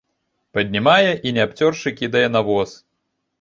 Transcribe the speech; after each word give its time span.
Паднімае 0.57 1.11
і 1.27 1.33
не 1.35 1.43
абцёршы 1.49 1.93
кідае 2.01 2.25
на 2.39 2.43
воз. 2.49 2.75